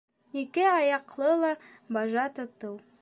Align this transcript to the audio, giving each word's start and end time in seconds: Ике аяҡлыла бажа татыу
Ике 0.43 0.63
аяҡлыла 0.69 1.51
бажа 1.99 2.25
татыу 2.41 2.77